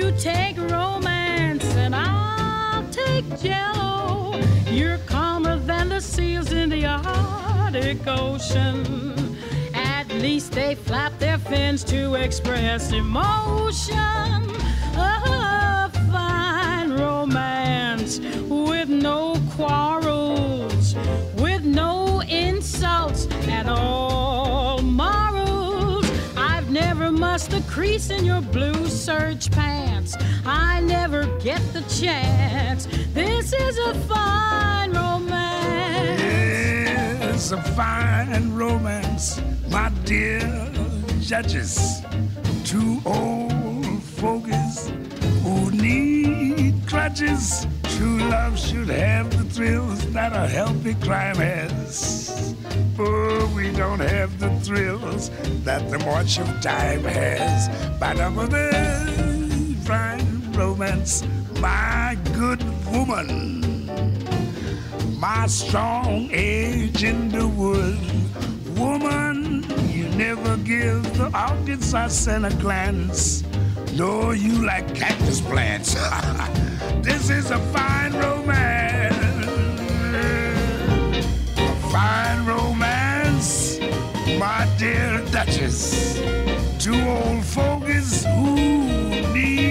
You 0.00 0.10
take 0.12 0.56
romance 0.56 1.62
and 1.76 1.94
I'll 1.94 2.88
take 2.88 3.26
jello. 3.38 4.34
You're 4.70 4.96
calmer 5.04 5.58
than 5.58 5.90
the 5.90 6.00
seals 6.00 6.52
in 6.52 6.70
the 6.70 6.86
Arctic 6.86 8.06
Ocean. 8.06 9.36
At 9.74 10.08
least 10.08 10.52
they 10.52 10.74
flap 10.74 11.18
their 11.18 11.36
fins 11.36 11.84
to 11.84 12.14
express 12.14 12.92
emotion. 12.92 14.40
A 14.96 15.90
fine 16.10 16.92
romance 16.92 18.20
with 18.48 18.88
no 18.88 19.36
quarrels, 19.50 20.94
with 21.36 21.62
no 21.62 22.22
insults 22.22 23.26
at 23.48 23.66
all. 23.66 24.49
Mussed 27.32 27.52
a 27.52 27.62
crease 27.70 28.10
in 28.10 28.24
your 28.24 28.40
blue 28.40 28.88
serge 28.88 29.52
pants. 29.52 30.16
I 30.44 30.80
never 30.80 31.26
get 31.38 31.60
the 31.72 31.82
chance. 31.82 32.86
This 33.14 33.52
is 33.52 33.78
a 33.78 33.94
fine 34.08 34.90
romance. 34.90 36.20
Yes, 36.20 37.52
a 37.52 37.62
fine 37.62 38.52
romance, 38.56 39.40
my 39.70 39.90
dear 40.04 40.40
judges. 41.20 42.02
Two 42.64 43.00
old 43.04 44.02
fogies 44.02 44.90
who 45.44 45.70
need 45.70 46.82
crutches. 46.88 47.64
True 47.96 48.18
love 48.28 48.58
should 48.58 48.88
have 48.88 49.30
the 49.38 49.44
thrills 49.44 50.04
that 50.12 50.32
a 50.32 50.48
healthy 50.48 50.94
crime 50.94 51.36
has. 51.36 52.19
We 53.54 53.72
don't 53.72 54.00
have 54.00 54.38
the 54.38 54.50
thrills 54.60 55.30
that 55.64 55.90
the 55.90 55.98
march 56.00 56.38
of 56.38 56.46
time 56.60 57.04
has. 57.04 57.68
But 57.98 58.18
a 58.18 58.30
fine 59.84 60.52
romance, 60.52 61.24
my 61.60 62.16
good 62.34 62.62
woman 62.90 63.70
my 65.20 65.46
strong 65.46 66.30
age 66.32 67.04
in 67.04 67.28
the 67.28 67.46
wood. 67.46 67.98
Woman, 68.78 69.64
you 69.90 70.08
never 70.16 70.56
give 70.56 71.02
the 71.18 71.26
orchids 71.38 71.92
a 71.92 72.08
center 72.08 72.56
glance. 72.56 73.44
No, 73.94 74.30
you 74.30 74.64
like 74.64 74.94
cactus 74.94 75.42
plants. 75.42 75.94
this 77.02 77.28
is 77.28 77.50
a 77.50 77.58
fine 77.58 78.14
romance. 78.14 79.14
A 81.58 81.74
fine 81.92 82.46
romance, 82.46 82.89
my 84.40 84.66
dear 84.78 85.22
Duchess. 85.32 86.18
Two 86.78 86.94
old 86.94 87.44
fogies 87.44 88.24
who 88.24 88.54
need 89.34 89.69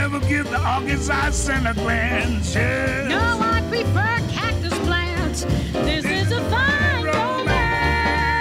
The 0.00 0.08
never 0.08 0.26
give 0.28 0.48
the 0.48 1.72
glance. 1.74 2.54
Yes. 2.54 3.08
No, 3.08 3.38
I 3.38 3.62
prefer 3.68 4.18
cactus 4.32 4.78
plants. 4.78 5.44
This 5.72 6.04
is 6.04 6.32
a 6.32 6.40
fine 6.40 7.04
romance. 7.04 8.40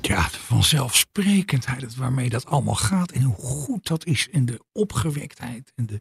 Ja, 0.00 0.22
de 0.22 0.38
vanzelfsprekendheid 0.38 1.96
waarmee 1.96 2.28
dat 2.28 2.46
allemaal 2.46 2.74
gaat. 2.74 3.10
En 3.10 3.22
hoe 3.22 3.34
goed 3.34 3.86
dat 3.86 4.04
is. 4.04 4.28
En 4.32 4.44
de 4.44 4.60
opgewektheid. 4.72 5.72
En 5.74 5.86
de 5.86 6.00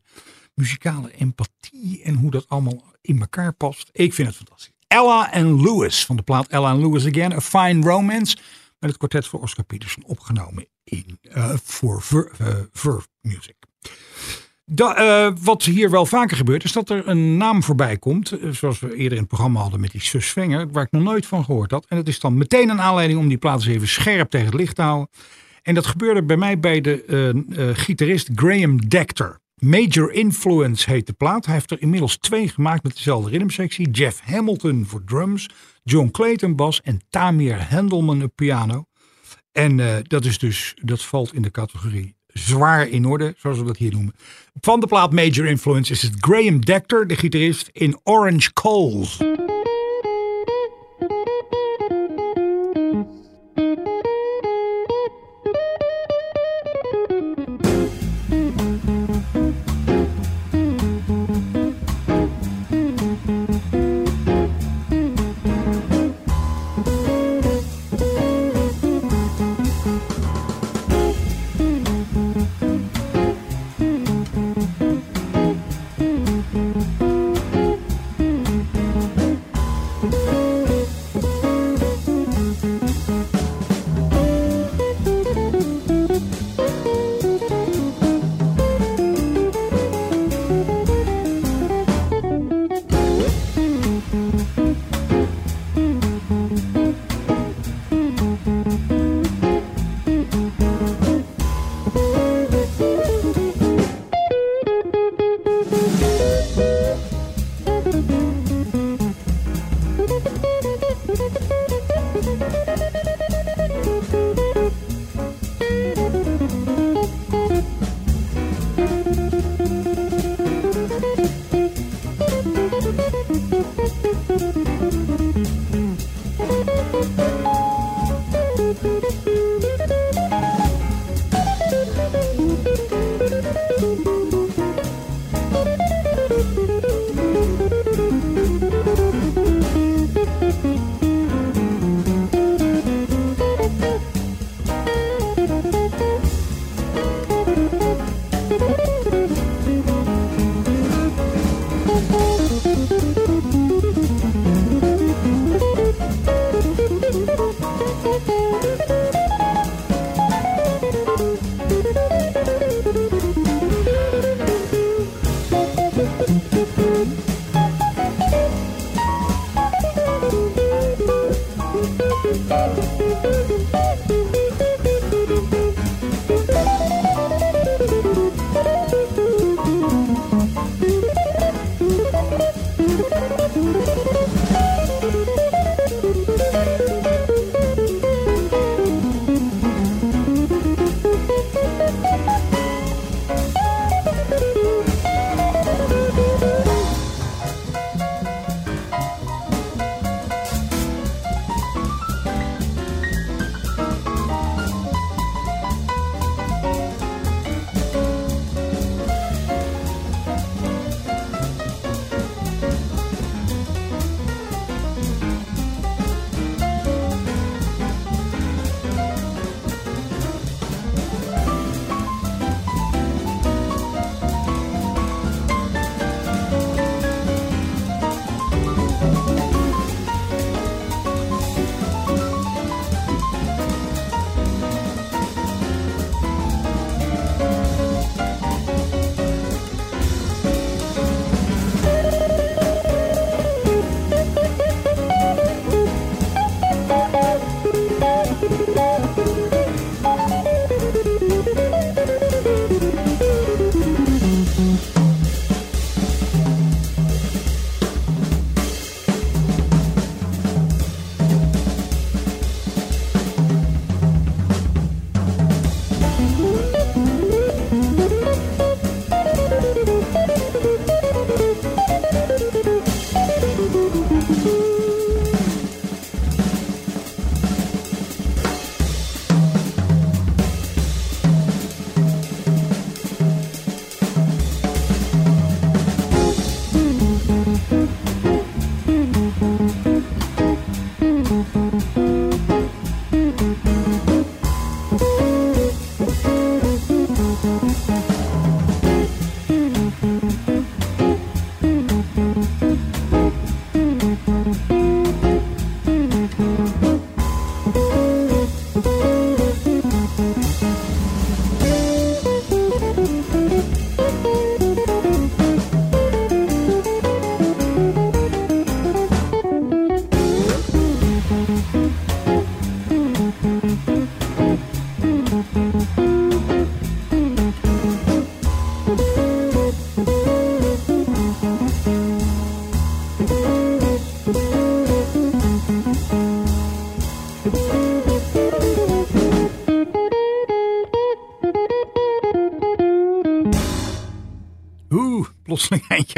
muzikale 0.53 1.11
empathie. 1.11 2.03
En 2.03 2.15
hoe 2.15 2.31
dat 2.31 2.49
allemaal 2.49 2.83
in 3.01 3.19
elkaar 3.19 3.53
past. 3.53 3.89
Ik 3.91 4.13
vind 4.13 4.27
het 4.27 4.37
fantastisch. 4.37 4.73
Ella 4.87 5.31
en 5.31 5.61
Lewis 5.61 6.05
van 6.05 6.15
de 6.15 6.21
plaat 6.21 6.47
Ella 6.47 6.71
and 6.71 6.81
Lewis 6.81 7.05
Again. 7.05 7.33
A 7.33 7.41
Fine 7.41 7.89
Romance. 7.89 8.37
Met 8.79 8.89
het 8.89 8.97
kwartet 8.97 9.27
voor 9.27 9.41
Oscar 9.41 9.65
Peterson 9.65 10.03
opgenomen 10.05 10.67
in, 10.83 11.19
eh, 11.21 11.53
voor 11.63 12.01
Ver, 12.01 12.31
eh, 12.37 12.47
Verve 12.71 13.07
Music. 13.21 13.55
Da, 14.65 14.95
eh, 14.95 15.33
wat 15.41 15.63
hier 15.63 15.89
wel 15.89 16.05
vaker 16.05 16.37
gebeurt, 16.37 16.63
is 16.63 16.71
dat 16.71 16.89
er 16.89 17.07
een 17.07 17.37
naam 17.37 17.63
voorbij 17.63 17.97
komt. 17.97 18.37
zoals 18.51 18.79
we 18.79 18.95
eerder 18.95 19.11
in 19.11 19.17
het 19.17 19.27
programma 19.27 19.59
hadden 19.59 19.79
met 19.79 19.91
die 19.91 20.21
Wenger, 20.33 20.71
waar 20.71 20.83
ik 20.83 20.91
nog 20.91 21.03
nooit 21.03 21.25
van 21.25 21.45
gehoord 21.45 21.71
had. 21.71 21.85
En 21.87 21.97
dat 21.97 22.07
is 22.07 22.19
dan 22.19 22.37
meteen 22.37 22.69
een 22.69 22.81
aanleiding 22.81 23.19
om 23.19 23.27
die 23.27 23.37
plaat 23.37 23.55
eens 23.55 23.67
even 23.67 23.87
scherp 23.87 24.29
tegen 24.29 24.45
het 24.45 24.55
licht 24.55 24.75
te 24.75 24.81
houden. 24.81 25.09
En 25.61 25.73
dat 25.73 25.85
gebeurde 25.85 26.23
bij 26.23 26.37
mij 26.37 26.59
bij 26.59 26.81
de 26.81 27.73
gitarist 27.75 28.29
Graham 28.35 28.87
Decter. 28.87 29.39
Major 29.55 30.11
Influence 30.11 30.89
heet 30.89 31.07
de 31.07 31.13
plaat. 31.13 31.45
Hij 31.45 31.53
heeft 31.53 31.71
er 31.71 31.81
inmiddels 31.81 32.17
twee 32.17 32.47
gemaakt 32.47 32.83
met 32.83 32.95
dezelfde 32.95 33.29
ritmesectie. 33.29 33.89
Jeff 33.89 34.21
Hamilton 34.23 34.85
voor 34.87 35.03
drums, 35.03 35.49
John 35.83 36.11
Clayton 36.11 36.55
bas 36.55 36.81
en 36.81 37.01
Tamir 37.09 37.69
Handelman 37.69 38.23
op 38.23 38.31
piano. 38.35 38.85
En 39.51 39.79
eh, 39.79 39.95
dat 40.03 40.25
is 40.25 40.37
dus, 40.37 40.73
dat 40.81 41.03
valt 41.03 41.33
in 41.33 41.41
de 41.41 41.51
categorie 41.51 42.15
zwaar 42.27 42.87
in 42.87 43.05
orde, 43.05 43.33
zoals 43.37 43.57
we 43.57 43.63
dat 43.65 43.77
hier 43.77 43.91
noemen. 43.91 44.13
Van 44.53 44.79
de 44.79 44.87
plaat 44.87 45.11
Major 45.11 45.45
Influence 45.45 45.91
is 45.91 46.01
het 46.01 46.15
Graham 46.19 46.65
Decter, 46.65 47.07
de 47.07 47.15
gitarist 47.15 47.69
in 47.71 47.99
Orange 48.03 48.53
Coals. 48.53 49.17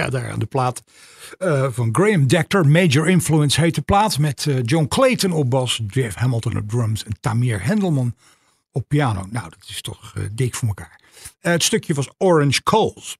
Uit 0.03 0.11
daar 0.11 0.31
aan 0.31 0.39
de 0.39 0.45
plaat 0.45 0.83
eh, 1.37 1.67
van 1.71 1.89
Graham 1.91 2.27
Dector. 2.27 2.67
Major 2.67 3.07
Influence 3.09 3.61
heet 3.61 3.75
de 3.75 3.81
plaat. 3.81 4.19
Met 4.19 4.45
eh, 4.45 4.55
John 4.63 4.87
Clayton 4.87 5.31
op 5.31 5.49
bas, 5.49 5.81
Jeff 5.87 6.15
Hamilton 6.15 6.57
op 6.57 6.69
drums 6.69 7.03
en 7.03 7.17
Tamir 7.19 7.63
Hendelman 7.63 8.15
op 8.71 8.87
piano. 8.87 9.25
Nou, 9.29 9.49
dat 9.49 9.69
is 9.69 9.81
toch 9.81 10.13
eh, 10.15 10.23
dik 10.31 10.55
voor 10.55 10.67
elkaar. 10.67 11.01
Het 11.39 11.63
stukje 11.63 11.93
was 11.93 12.09
Orange 12.17 12.63
Coals. 12.63 13.17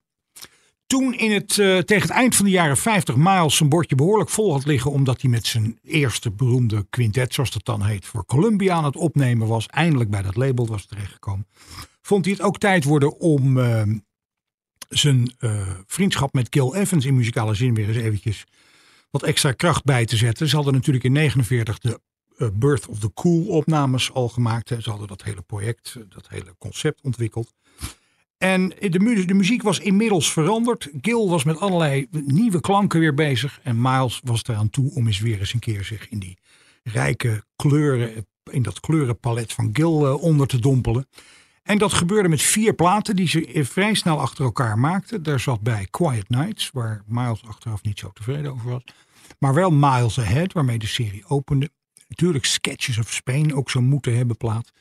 Toen 0.86 1.14
in 1.14 1.32
het, 1.32 1.54
tegen 1.86 2.02
het 2.02 2.10
eind 2.10 2.36
van 2.36 2.46
de 2.46 2.52
jaren 2.52 2.78
50 2.78 3.16
Miles 3.16 3.56
zijn 3.56 3.70
bordje 3.70 3.96
behoorlijk 3.96 4.30
vol 4.30 4.52
had 4.52 4.66
liggen. 4.66 4.92
Omdat 4.92 5.22
hij 5.22 5.30
met 5.30 5.46
zijn 5.46 5.80
eerste 5.84 6.32
beroemde 6.32 6.86
quintet, 6.90 7.34
zoals 7.34 7.52
dat 7.52 7.66
dan 7.66 7.84
heet, 7.84 8.06
voor 8.06 8.26
Columbia 8.26 8.74
aan 8.74 8.84
het 8.84 8.96
opnemen 8.96 9.48
was. 9.48 9.66
Eindelijk 9.66 10.10
bij 10.10 10.22
dat 10.22 10.36
label 10.36 10.68
was 10.68 10.86
terechtgekomen. 10.86 11.48
Vond 12.02 12.26
hij 12.26 12.34
het 12.34 12.44
ook 12.44 12.58
tijd 12.58 12.84
worden 12.84 13.20
om 13.20 13.60
eh, 13.60 13.82
zijn 14.90 15.34
eh, 15.40 15.70
vriendschap 15.86 16.34
met 16.34 16.48
Gil 16.50 16.76
Evans 16.76 17.06
in 17.06 17.16
muzikale 17.16 17.54
zin 17.54 17.74
weer 17.74 17.88
eens 17.88 17.98
eventjes 17.98 18.46
wat 19.10 19.24
extra 19.24 19.52
kracht 19.52 19.84
bij 19.84 20.06
te 20.06 20.18
zetten. 20.18 20.48
Ze 20.48 20.56
hadden 20.56 20.74
natuurlijk 20.74 21.06
in 21.06 21.12
49 21.12 21.80
de 21.80 22.00
eh, 22.38 22.48
Birth 22.54 22.88
of 22.88 23.00
the 23.00 23.14
Cool 23.14 23.46
opnames 23.46 24.14
al 24.14 24.30
gemaakt. 24.30 24.68
Ze 24.68 24.90
hadden 24.90 25.08
dat 25.08 25.24
hele 25.24 25.42
project, 25.42 25.96
eh, 25.98 26.04
dat 26.10 26.30
hele 26.30 26.56
concept 26.58 27.02
ontwikkeld. 27.02 27.54
En 28.38 28.70
de, 28.70 29.26
de 29.26 29.34
muziek 29.34 29.62
was 29.62 29.80
inmiddels 29.80 30.32
veranderd. 30.32 30.90
Gil 31.02 31.30
was 31.30 31.44
met 31.44 31.60
allerlei 31.60 32.08
nieuwe 32.12 32.62
klanken 32.62 33.00
weer 33.00 33.14
bezig. 33.14 33.60
En 33.64 33.82
Miles 33.82 34.22
was 34.24 34.44
eraan 34.44 34.70
toe 34.70 34.92
om 34.94 35.08
eens 35.08 35.20
weer 35.20 35.40
eens 35.40 35.54
een 35.54 35.60
keer 35.60 35.84
zich 35.84 36.10
in 36.10 36.20
die 36.20 36.38
rijke 36.84 37.44
kleuren, 37.56 38.26
in 38.52 38.64
dat 38.64 38.80
kleurenpalet 38.80 39.54
van 39.54 39.70
Gil 39.74 40.18
onder 40.18 40.48
te 40.48 40.60
dompelen. 40.60 41.08
En 41.68 41.78
dat 41.78 41.94
gebeurde 41.94 42.30
met 42.30 42.42
vier 42.42 42.74
platen 42.74 43.16
die 43.16 43.28
ze 43.28 43.64
vrij 43.64 43.94
snel 43.94 44.20
achter 44.20 44.46
elkaar 44.46 44.80
maakten. 44.80 45.24
Daar 45.24 45.40
zat 45.40 45.62
bij 45.62 45.88
Quiet 45.90 46.30
Nights, 46.30 46.70
waar 46.74 47.04
Miles 47.06 47.46
achteraf 47.46 47.84
niet 47.84 48.00
zo 48.00 48.10
tevreden 48.14 48.52
over 48.52 48.70
was. 48.70 48.84
Maar 49.40 49.54
wel 49.54 49.72
Miles 49.72 50.20
Ahead, 50.20 50.54
waarmee 50.54 50.78
de 50.78 50.88
serie 50.88 51.26
opende. 51.28 51.70
Natuurlijk 52.08 52.46
Sketches 52.46 52.98
of 52.98 53.14
Spain, 53.14 53.56
ook 53.56 53.70
zo 53.70 53.82
moeten 53.82 54.18
hebben 54.18 54.38
plaat. 54.38 54.72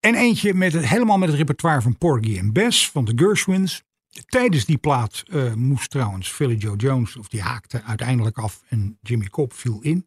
En 0.00 0.14
eentje 0.14 0.54
met 0.54 0.72
het, 0.72 0.86
helemaal 0.86 1.18
met 1.18 1.28
het 1.28 1.38
repertoire 1.38 1.82
van 1.82 1.98
Porgy 1.98 2.38
en 2.38 2.52
Bess 2.52 2.90
van 2.90 3.04
de 3.04 3.12
Gershwins. 3.16 3.82
Tijdens 4.26 4.64
die 4.64 4.78
plaat 4.78 5.24
eh, 5.30 5.54
moest 5.54 5.90
trouwens 5.90 6.28
Philly 6.28 6.56
Joe 6.56 6.76
Jones, 6.76 7.16
of 7.16 7.28
die 7.28 7.42
haakte 7.42 7.82
uiteindelijk 7.82 8.38
af 8.38 8.62
en 8.68 8.98
Jimmy 9.00 9.26
Cobb 9.26 9.52
viel 9.52 9.78
in. 9.80 10.06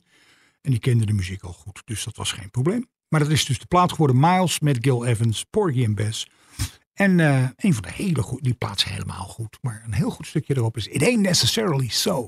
En 0.62 0.72
die 0.72 0.80
kende 0.80 1.06
de 1.06 1.14
muziek 1.14 1.44
al 1.44 1.54
goed, 1.54 1.82
dus 1.86 2.04
dat 2.04 2.16
was 2.16 2.32
geen 2.32 2.52
probleem. 2.52 2.90
Maar 3.12 3.20
dat 3.20 3.30
is 3.30 3.46
dus 3.46 3.60
de 3.60 3.66
plaat 3.66 3.92
geworden 3.92 4.20
Miles 4.20 4.60
met 4.60 4.78
Gil 4.82 5.06
Evans, 5.06 5.46
Porgy 5.50 5.84
en 5.84 5.96
Bess. 5.96 6.28
En 6.94 7.20
eh, 7.20 7.44
een 7.58 7.74
van 7.74 7.84
de 7.84 7.92
hele 7.92 8.22
goed, 8.22 8.44
die 8.44 8.54
plaats 8.54 8.86
helemaal 8.86 9.26
goed. 9.28 9.58
Maar 9.62 9.82
een 9.86 9.94
heel 9.94 10.10
goed 10.10 10.28
stukje 10.28 10.58
erop 10.58 10.78
is 10.78 10.88
It 10.88 11.04
Ain't 11.04 11.22
Necessarily 11.22 11.88
So. 11.88 12.28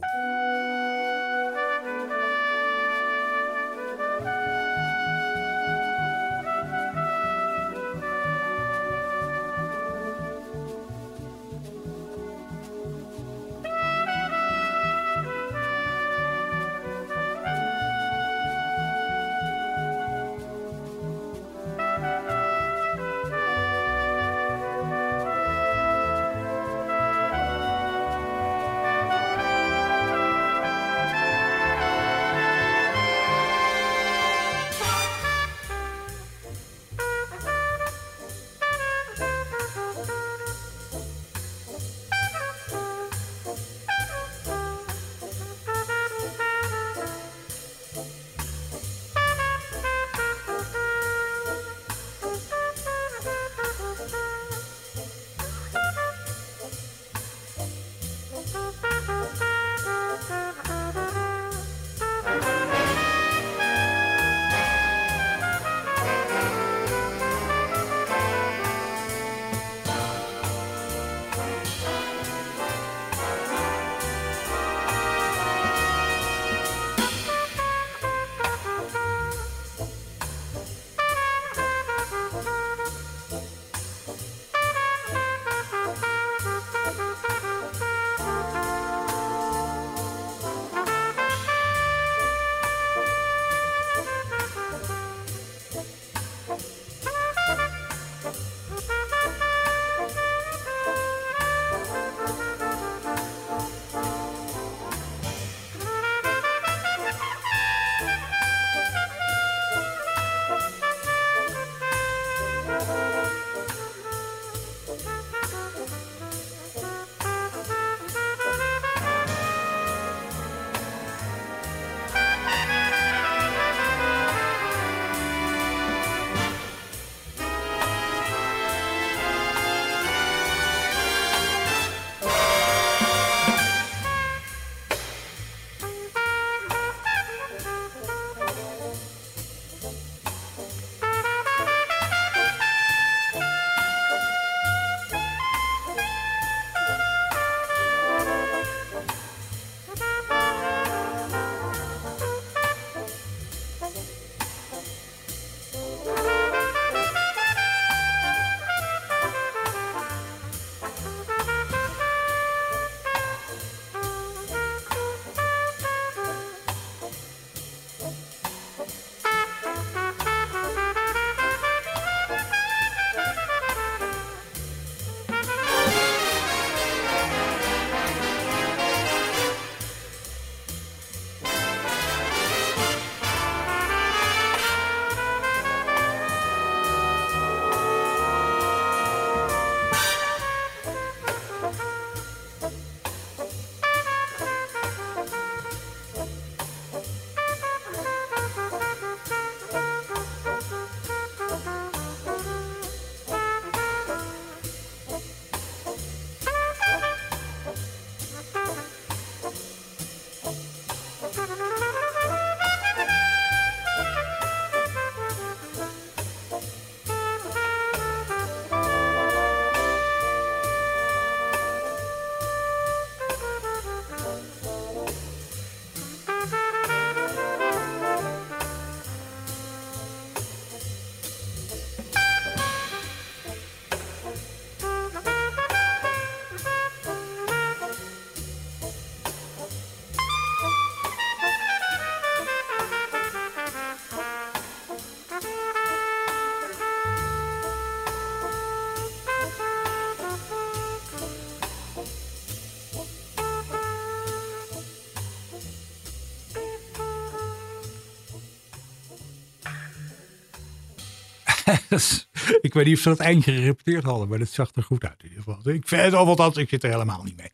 ik 262.61 262.74
weet 262.74 262.86
niet 262.86 262.95
of 262.95 263.01
ze 263.01 263.09
dat 263.09 263.19
eindje 263.19 263.51
gerepeteerd 263.51 264.03
hadden, 264.03 264.28
maar 264.28 264.39
dat 264.39 264.49
zag 264.49 264.69
er 264.76 264.84
goed 264.84 265.03
uit 265.03 265.24
in 265.24 265.30
ieder 265.30 265.43
geval. 265.43 265.74
Ik 265.74 265.88
vind 265.88 266.13
althans, 266.13 266.57
ik 266.57 266.69
zit 266.69 266.84
er 266.84 266.89
helemaal 266.89 267.24
niet 267.24 267.38
mee. 267.38 267.51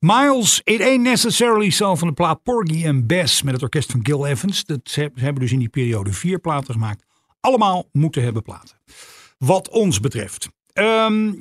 Miles, 0.00 0.60
It 0.64 0.80
Ain't 0.80 1.02
Necessarily 1.02 1.70
So 1.70 1.94
van 1.94 2.08
de 2.08 2.14
plaat 2.14 2.42
Porgy 2.42 2.88
and 2.88 3.06
Bess 3.06 3.42
met 3.42 3.54
het 3.54 3.62
orkest 3.62 3.90
van 3.90 4.00
Gil 4.02 4.26
Evans. 4.26 4.64
Dat, 4.64 4.80
ze 4.84 5.10
hebben 5.14 5.42
dus 5.42 5.52
in 5.52 5.58
die 5.58 5.68
periode 5.68 6.12
vier 6.12 6.38
platen 6.38 6.74
gemaakt. 6.74 7.04
Allemaal 7.40 7.88
moeten 7.92 8.22
hebben 8.22 8.42
platen. 8.42 8.76
Wat 9.38 9.68
ons 9.68 10.00
betreft. 10.00 10.48
Ehm, 10.72 11.32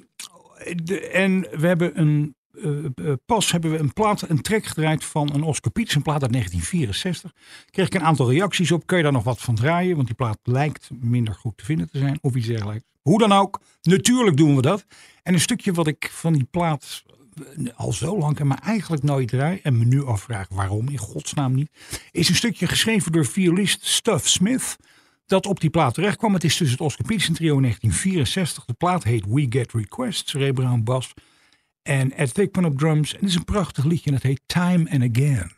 en 1.12 1.42
we 1.42 1.68
hebben 1.68 2.00
een 2.00 2.36
eh, 2.54 2.86
eh, 2.86 3.14
pas 3.26 3.52
hebben 3.52 3.72
we 3.72 3.78
een 3.78 3.94
plaat, 3.94 4.30
een 4.30 4.42
track 4.42 4.66
gedraaid 4.66 5.04
van 5.06 5.34
een 5.34 5.44
Oscar 5.44 5.72
Pietz, 5.72 5.96
een 5.96 6.02
plaat 6.02 6.22
uit 6.22 6.32
1964. 6.32 7.32
Kreeg 7.70 7.86
ik 7.86 7.94
een 7.94 8.04
aantal 8.04 8.32
reacties 8.32 8.72
op. 8.72 8.86
Kun 8.86 8.98
je 8.98 9.04
daar 9.04 9.12
nog 9.12 9.24
wat 9.24 9.42
van 9.42 9.56
draaien? 9.56 9.96
Want 9.96 10.08
die 10.08 10.16
plaat 10.16 10.38
lijkt 10.44 10.90
minder 11.00 11.34
goed 11.34 11.58
te 11.58 11.66
vinden 11.66 11.90
te 11.90 11.98
zijn. 11.98 12.18
Of 12.22 12.36
iets 12.36 12.48
dergelijks. 12.48 12.84
Hoe 13.02 13.20
dan 13.20 13.32
ook, 13.32 13.62
natuurlijk 13.82 14.38
doen 14.38 14.56
we 14.56 14.62
dat. 14.62 14.86
En 15.24 15.34
een 15.34 15.40
stukje 15.40 15.74
wat 15.74 15.88
ik 15.88 16.10
van 16.12 16.34
die 16.34 16.48
plaat 16.52 17.04
eh, 17.58 17.68
al 17.76 17.94
zo 17.94 18.18
lang 18.18 18.40
en 18.40 18.48
maar 18.48 18.62
eigenlijk 18.64 19.04
nooit 19.04 19.28
draai. 19.28 19.60
En 19.64 19.78
me 19.78 19.86
nu 19.86 20.06
afvraag 20.06 20.48
waarom, 20.50 20.90
in 20.90 20.98
godsnaam 20.98 21.54
niet. 21.54 21.70
Is 22.12 22.30
een 22.30 22.36
stukje 22.36 22.68
geschreven 22.68 23.12
door 23.12 23.26
violist 23.26 23.86
Stuff 23.86 24.28
Smith. 24.28 24.78
Dat 25.26 25.46
op 25.46 25.60
die 25.60 25.70
plaat 25.70 25.94
terecht 25.94 26.18
kwam. 26.18 26.34
Het 26.34 26.44
is 26.44 26.58
dus 26.58 26.72
het 26.72 26.82
Oscar 26.82 27.06
Peterson 27.06 27.36
trio 27.36 27.56
in 27.56 27.62
1964. 27.62 28.66
De 28.66 28.74
plaat 28.74 29.04
heet 29.04 29.26
We 29.28 29.46
Get 29.50 29.74
Requests. 29.74 30.34
Ray 30.34 30.54
bas. 30.84 31.14
En 31.82 32.12
Ed 32.14 32.34
Thicman 32.34 32.66
op 32.66 32.78
drums. 32.78 33.14
En 33.14 33.20
het 33.20 33.30
is 33.30 33.36
een 33.36 33.46
prachtig 33.46 33.84
liedje 33.84 34.10
en 34.10 34.16
het 34.16 34.24
heet 34.24 34.42
Time 34.46 34.90
and 34.92 35.18
Again. 35.18 35.52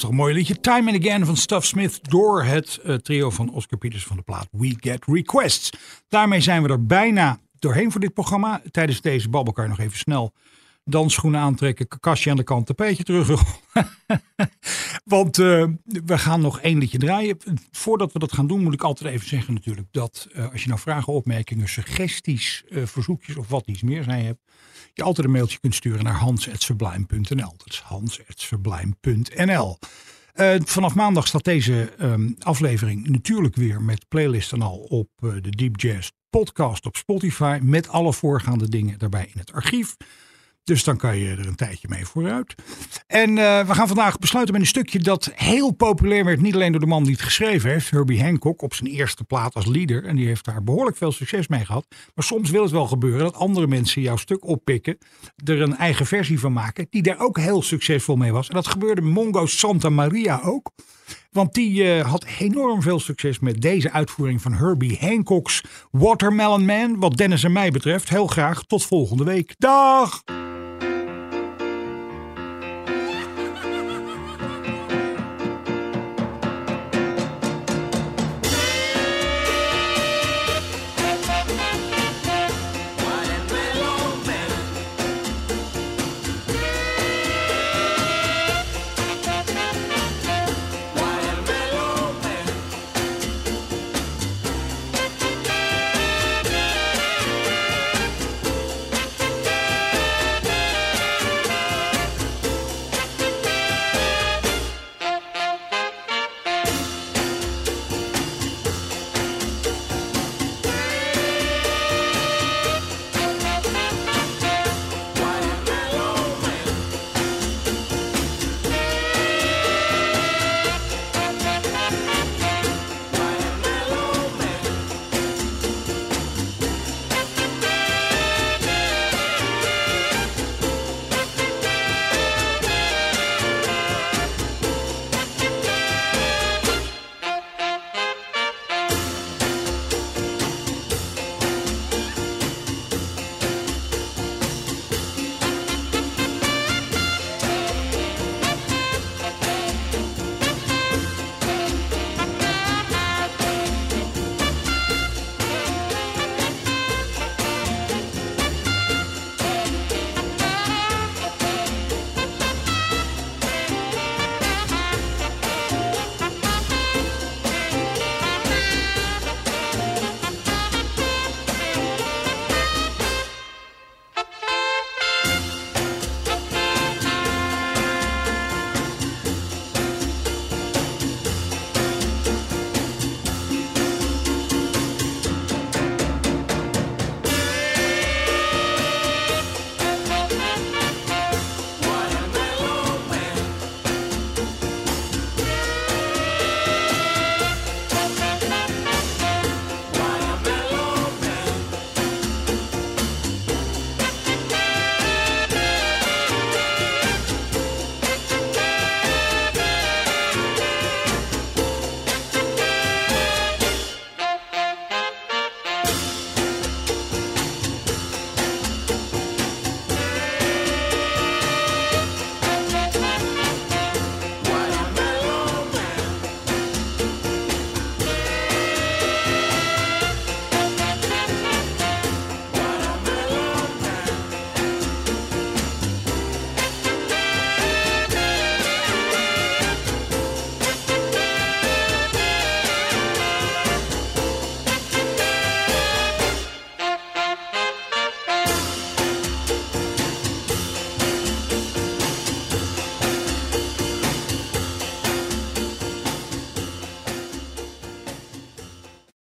Toch 0.00 0.10
een 0.10 0.16
mooi 0.16 0.34
liedje. 0.34 0.60
Time 0.60 0.92
and 0.92 1.04
Again 1.04 1.26
van 1.26 1.36
Stuff 1.36 1.66
Smith 1.66 1.98
door 2.02 2.42
het 2.42 2.80
eh, 2.84 2.94
trio 2.94 3.30
van 3.30 3.50
Oscar 3.50 3.78
Peters 3.78 4.04
van 4.04 4.16
de 4.16 4.22
plaat 4.22 4.48
We 4.50 4.76
Get 4.80 5.04
Requests. 5.06 5.70
Daarmee 6.08 6.40
zijn 6.40 6.62
we 6.62 6.68
er 6.68 6.86
bijna 6.86 7.38
doorheen 7.58 7.90
voor 7.90 8.00
dit 8.00 8.14
programma. 8.14 8.62
Tijdens 8.70 9.00
deze 9.00 9.28
babbel 9.28 9.52
kan 9.52 9.64
je 9.64 9.70
nog 9.70 9.78
even 9.78 9.98
snel 9.98 10.32
dansschoenen 10.84 11.40
aantrekken, 11.40 11.88
kakasje 11.88 12.30
aan 12.30 12.36
de 12.36 12.42
kant, 12.42 12.66
tapijtje 12.66 13.04
terug. 13.04 13.28
Want 15.10 15.38
eh, 15.38 15.64
we 15.84 16.18
gaan 16.18 16.40
nog 16.40 16.60
één 16.60 16.78
liedje 16.78 16.98
draaien. 16.98 17.36
Voordat 17.70 18.12
we 18.12 18.18
dat 18.18 18.32
gaan 18.32 18.46
doen 18.46 18.62
moet 18.62 18.74
ik 18.74 18.82
altijd 18.82 19.14
even 19.14 19.28
zeggen 19.28 19.54
natuurlijk 19.54 19.86
dat 19.90 20.28
eh, 20.32 20.50
als 20.52 20.62
je 20.62 20.68
nou 20.68 20.80
vragen, 20.80 21.12
opmerkingen, 21.12 21.68
suggesties, 21.68 22.64
eh, 22.68 22.82
verzoekjes 22.86 23.36
of 23.36 23.48
wat 23.48 23.66
iets 23.66 23.82
meer 23.82 24.02
zijn 24.02 24.24
hebt, 24.24 24.40
je 24.94 25.02
altijd 25.02 25.26
een 25.26 25.32
mailtje 25.32 25.58
kunt 25.58 25.74
sturen 25.74 26.04
naar 26.04 26.14
hans.sublime.nl. 26.14 27.54
Dat 27.56 27.66
is 27.66 27.80
hans.sublime.nl. 27.80 29.78
Uh, 30.34 30.54
vanaf 30.64 30.94
maandag 30.94 31.26
staat 31.26 31.44
deze 31.44 31.92
um, 32.00 32.36
aflevering 32.38 33.08
natuurlijk 33.08 33.56
weer 33.56 33.82
met 33.82 34.08
playlist 34.08 34.52
en 34.52 34.62
al 34.62 34.76
op 34.76 35.08
uh, 35.20 35.32
de 35.40 35.50
Deep 35.50 35.80
Jazz 35.80 36.10
podcast 36.28 36.86
op 36.86 36.96
Spotify. 36.96 37.58
Met 37.62 37.88
alle 37.88 38.12
voorgaande 38.12 38.68
dingen 38.68 38.98
daarbij 38.98 39.28
in 39.32 39.38
het 39.38 39.52
archief. 39.52 39.96
Dus 40.70 40.84
dan 40.84 40.96
kan 40.96 41.16
je 41.16 41.30
er 41.30 41.46
een 41.46 41.54
tijdje 41.54 41.88
mee 41.88 42.06
vooruit. 42.06 42.54
En 43.06 43.30
uh, 43.30 43.66
we 43.66 43.74
gaan 43.74 43.86
vandaag 43.86 44.18
besluiten 44.18 44.54
met 44.54 44.62
een 44.62 44.68
stukje 44.68 44.98
dat 44.98 45.30
heel 45.34 45.70
populair 45.70 46.24
werd. 46.24 46.40
Niet 46.40 46.54
alleen 46.54 46.72
door 46.72 46.80
de 46.80 46.86
man 46.86 47.02
die 47.02 47.12
het 47.12 47.22
geschreven 47.22 47.70
heeft, 47.70 47.90
Herbie 47.90 48.22
Hancock, 48.22 48.62
op 48.62 48.74
zijn 48.74 48.90
eerste 48.90 49.24
plaat 49.24 49.54
als 49.54 49.66
leader. 49.66 50.04
En 50.04 50.16
die 50.16 50.26
heeft 50.26 50.44
daar 50.44 50.62
behoorlijk 50.62 50.96
veel 50.96 51.12
succes 51.12 51.48
mee 51.48 51.64
gehad. 51.64 51.86
Maar 52.14 52.24
soms 52.24 52.50
wil 52.50 52.62
het 52.62 52.70
wel 52.70 52.86
gebeuren 52.86 53.20
dat 53.20 53.34
andere 53.34 53.66
mensen 53.66 54.02
jouw 54.02 54.16
stuk 54.16 54.46
oppikken. 54.46 54.98
Er 55.44 55.60
een 55.60 55.76
eigen 55.76 56.06
versie 56.06 56.40
van 56.40 56.52
maken, 56.52 56.86
die 56.90 57.02
daar 57.02 57.18
ook 57.18 57.38
heel 57.38 57.62
succesvol 57.62 58.16
mee 58.16 58.32
was. 58.32 58.48
En 58.48 58.54
dat 58.54 58.66
gebeurde 58.66 59.00
Mongo 59.00 59.46
Santa 59.46 59.88
Maria 59.88 60.40
ook. 60.44 60.70
Want 61.30 61.54
die 61.54 61.82
uh, 61.82 62.10
had 62.10 62.26
enorm 62.38 62.82
veel 62.82 63.00
succes 63.00 63.38
met 63.38 63.60
deze 63.60 63.92
uitvoering 63.92 64.42
van 64.42 64.52
Herbie 64.52 64.98
Hancock's 65.00 65.64
Watermelon 65.90 66.64
Man. 66.64 67.00
Wat 67.00 67.16
Dennis 67.16 67.44
en 67.44 67.52
mij 67.52 67.70
betreft, 67.70 68.08
heel 68.08 68.26
graag 68.26 68.62
tot 68.62 68.86
volgende 68.86 69.24
week. 69.24 69.54
Dag! 69.58 70.22